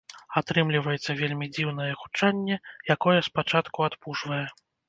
[0.39, 2.55] Атрымліваецца вельмі дзіўнае гучанне,
[2.97, 4.45] якое спачатку адпужвае.